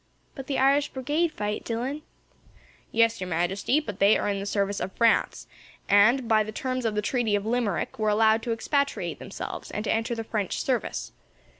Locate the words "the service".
4.39-4.79